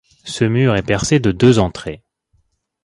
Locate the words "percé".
0.81-1.19